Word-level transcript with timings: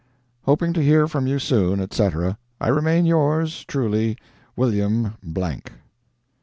Hoping 0.45 0.73
to 0.73 0.81
hear 0.81 1.07
from 1.07 1.27
you 1.27 1.37
soon, 1.37 1.79
etc., 1.79 2.39
I 2.59 2.69
remain 2.69 3.05
yours, 3.05 3.63
truly, 3.65 4.17
WILLIAM_____. 4.55 5.13